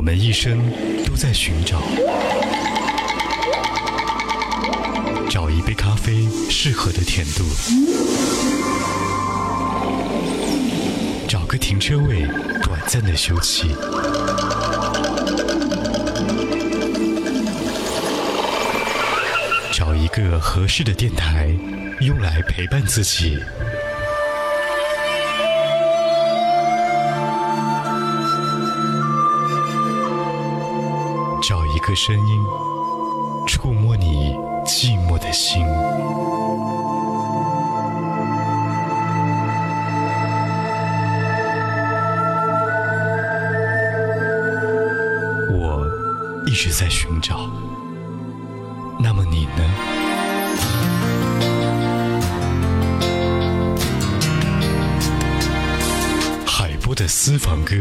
[0.00, 0.58] 我们一生
[1.04, 1.78] 都在寻找，
[5.28, 7.44] 找一杯咖啡适合的甜度，
[11.28, 12.26] 找个停车位
[12.62, 13.66] 短暂的休憩，
[19.70, 21.54] 找一个合适的电台，
[22.00, 23.38] 用来陪伴自己。
[31.90, 32.40] 的声音，
[33.48, 35.66] 触摸你寂寞的心。
[45.50, 45.84] 我
[46.46, 47.50] 一直在寻找，
[49.00, 49.64] 那么你呢？
[56.46, 57.74] 海波的私房歌，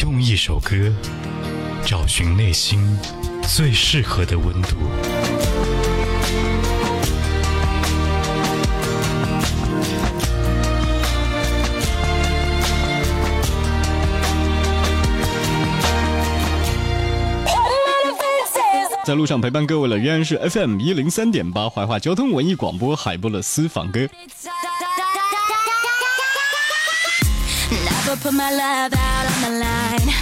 [0.00, 0.90] 用一首歌。
[1.92, 2.80] 找寻内心
[3.42, 4.78] 最适合的温度。
[19.04, 24.08] 在路上陪伴各位了依然是 FM 一零三点八怀化交通文艺广播海波的私房歌。
[27.70, 30.21] Never put my love out on the line.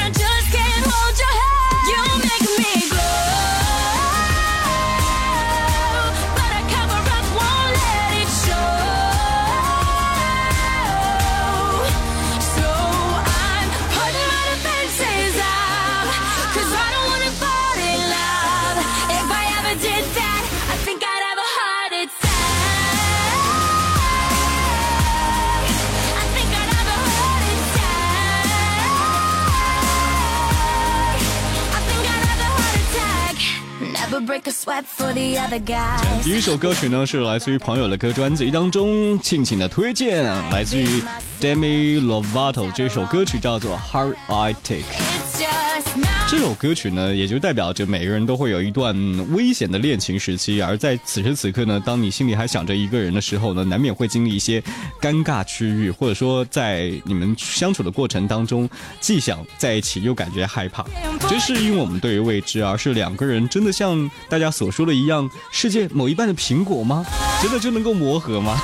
[36.23, 41.03] 第一首歌曲呢是来自于朋友的歌专辑当中，庆庆的推荐，来自于
[41.41, 43.77] Demi Lovato，这首歌曲叫做
[44.25, 44.55] 《Heart
[46.41, 48.95] 首歌曲呢，也就代表着每个人都会有一段
[49.31, 54.59] 危险的恋情时期，而在此时此刻呢，当你心里还想着一个人的时候呢，难免会经历一些
[54.99, 58.67] 尴尬区域，或者说在你们相处的过程当中，
[58.99, 60.83] 既想在一起又感觉害怕。
[61.29, 67.05] 这是因为我们对于未知，而是两个人真的像大家所说的一样，世界某一半的苹果吗？
[67.39, 68.59] 真的就能够磨合吗？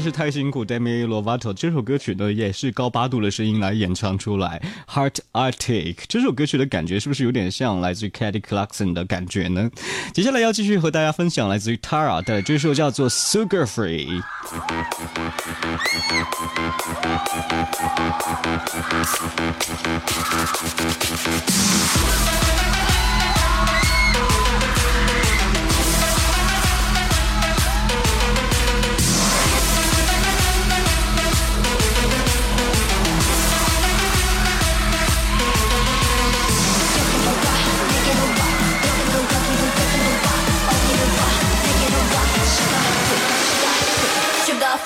[0.00, 4.62] 是太辛苦，Demi Lovato 这首歌曲呢也是高八度的声音来演唱出来。
[4.88, 9.70] Heart Arctic 这首歌曲的感觉是不是有点像来自于 Katy Clarkson 的感觉呢？
[10.14, 14.22] 接下来要继续和大家分享来自于 Tara 的这首叫做 Sugar Free。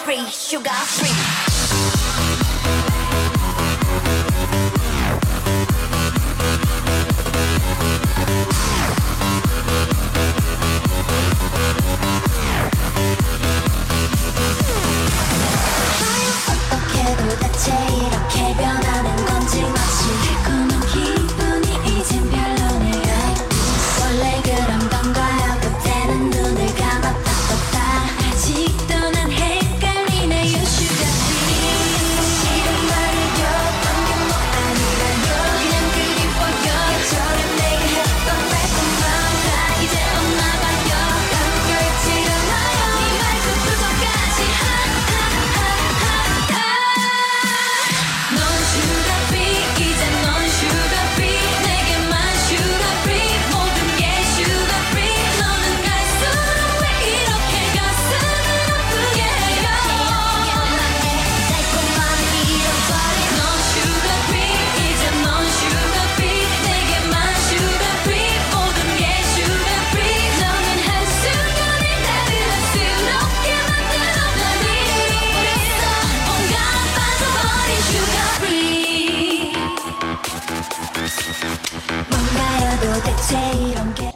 [0.03, 1.54] free, sugar free.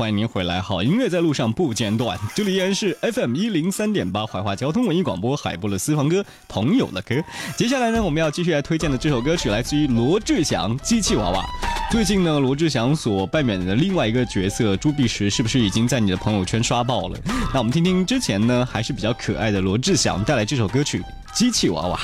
[0.08, 2.19] 欢迎您回来，好音乐在路上不间断。
[2.34, 7.14] 这里依然是 FM 一零三点八怀化交通文艺广播海波的私房歌《朋友的歌》。
[7.58, 11.43] 接下来呢，我们要继续来推荐的这首歌曲来自于罗志祥《机器娃娃》。
[11.93, 17.19] 最近呢，罗志祥所扮演的另外一个角色朱碧石，是不是已经在你的朋友圈刷爆了？
[17.52, 21.00] 那我们听听之前呢还是比较可爱的罗志祥带来这首歌曲
[21.34, 22.00] 《机器娃娃》。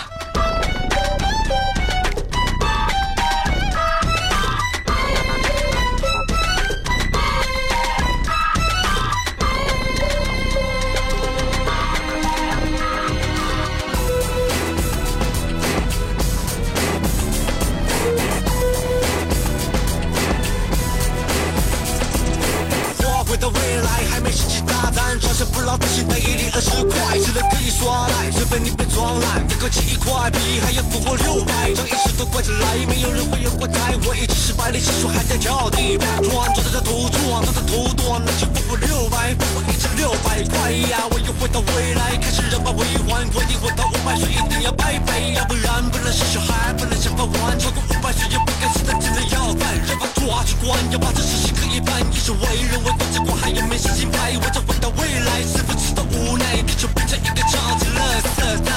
[29.75, 58.73] 烂，这个七一块皮还要付我六百，张一石都怪起来，没有人会有我在，我已经失败的技术还在脚底板转，做的土撞，做的土多，那就不过六百，付我一千六百块呀，我又回到未来，开始人把为患，规定活到五百岁一定要拜拜，要不然不能生小孩，不能想法玩，超过五百岁也不该死的真的要饭，人把抓去关，要把这事情可以办，一是为人为国之光，还有没信心拍，我就回到未来，是不知道无奈，地球变成一个超级垃圾袋。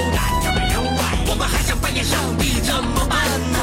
[0.00, 1.02] 怎么怎么有胆，怎么有爱？
[1.28, 3.18] 我们还想扮演上帝，怎么办
[3.52, 3.59] 呢？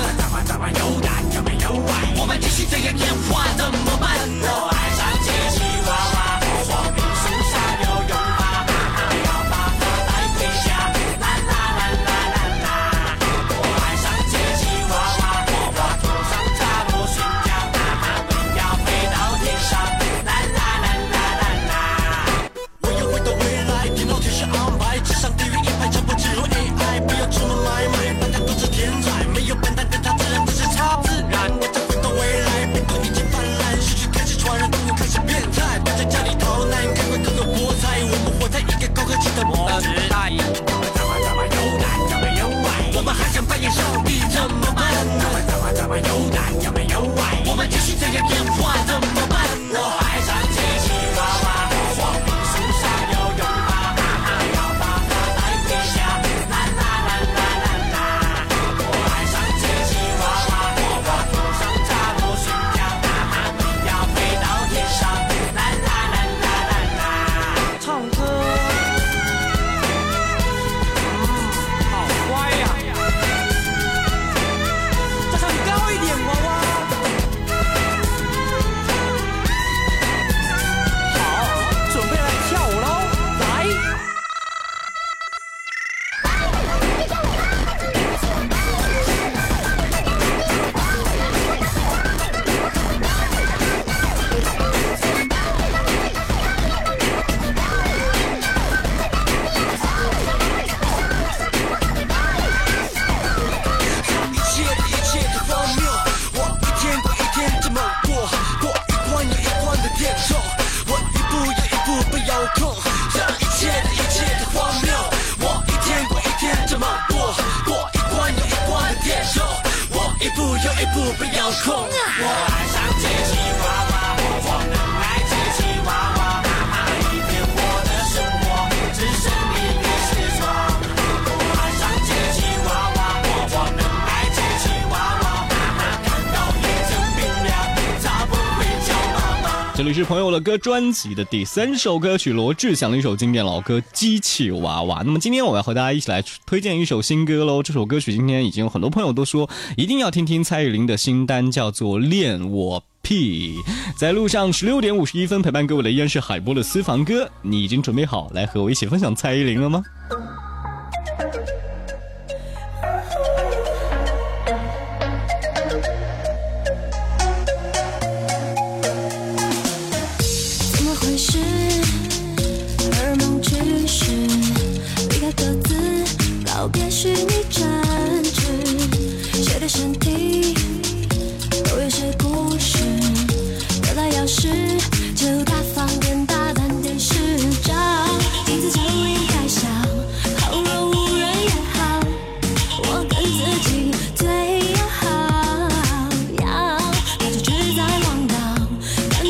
[139.77, 145.01] 这里是朋友的歌专辑的第三首歌曲，罗志祥的一首经典老歌《机器娃娃》。
[145.03, 147.61] 那么今天我要和大家一起来推荐一首新歌喽。
[147.61, 153.55] 这首歌曲今天已经有很多朋友都说一定要听听蔡依林的新单，叫做《恋我屁》。
[153.95, 157.29] 在路上十六点五十一分陪伴各位的依然是海波的私房歌。
[157.43, 159.83] 你已经准备好来和我一起分享蔡依林了吗？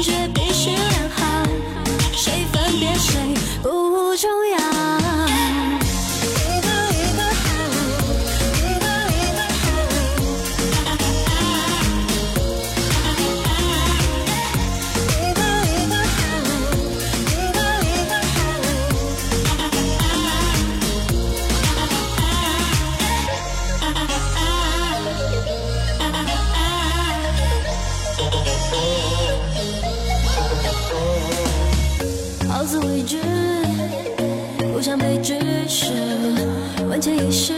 [0.07, 0.46] 觉
[34.73, 35.93] 不想被指使，
[36.89, 37.53] 万千一世，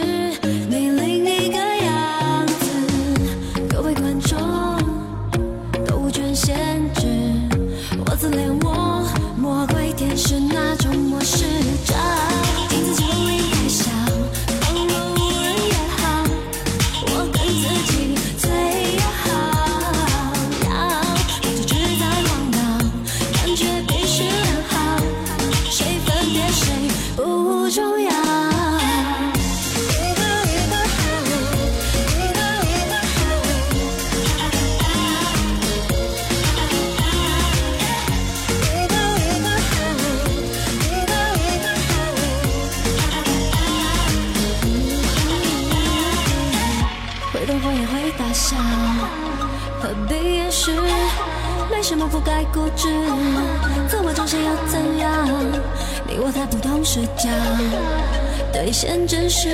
[58.70, 59.48] 兑现真实。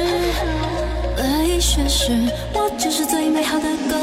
[1.17, 2.13] 乐意学识，
[2.53, 3.99] 我就是最美好的构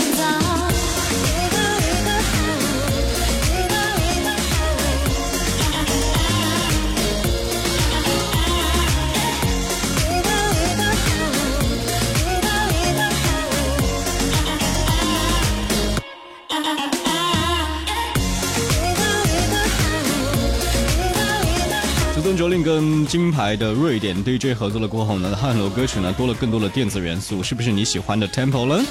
[22.35, 28.83] 卓林跟金牌的瑞典 DJ 合作了过后呢，汉楼歌曲呢多了更多的电子元素，是不是你喜欢的 Tempo 呢？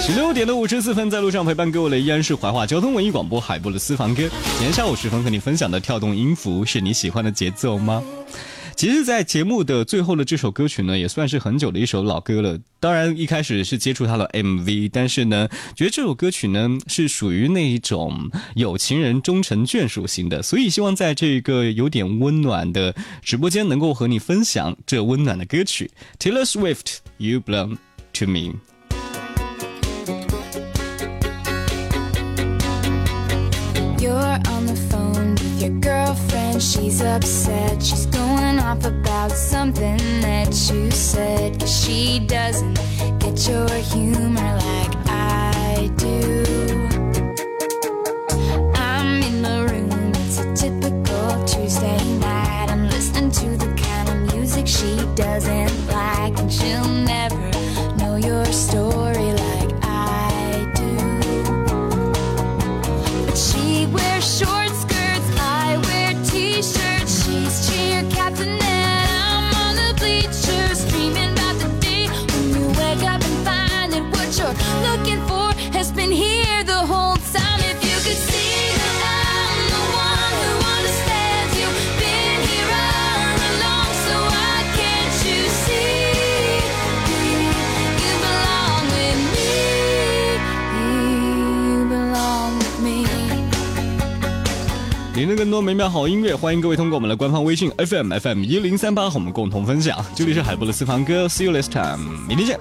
[0.00, 4.22] 十六点的五十四分，在路上陪伴各位的依然是怀化交通文艺广播海波的私房歌。
[4.58, 8.02] 今天下午时分和你分享的跳动音符，是你喜欢的节奏吗？
[8.84, 12.58] 其实，在节目的最后的这首歌曲呢，也算是很久的一首老歌了。
[12.78, 25.90] 当然，一开始是接触它的 MV，但是呢，觉得这首歌曲呢是属于那一种有情人终成眷属型的，所以希望在这个有点温暖的直播间，能够和你分享这温暖的歌曲。
[26.18, 26.76] Taylor Swift，
[27.16, 27.78] 《You Belong
[28.12, 28.40] to Me》。
[33.98, 35.80] You're on the phone with your
[36.54, 36.62] girlfriend.
[36.62, 37.82] She's upset.
[37.82, 41.60] She's going off about something that you said.
[41.60, 42.74] Cause she doesn't
[43.18, 46.33] get your humor like I do.
[95.24, 100.04] 聆听更多美妙好音乐欢迎各位通过我们的官方微信 fmfm 一零三八和我们共同分享。
[100.14, 101.96] 这里是海波的私房歌 see you next time
[102.28, 102.60] 明天见。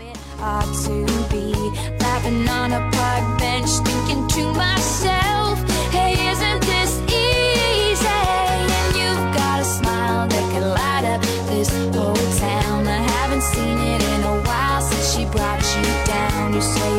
[16.54, 16.93] You say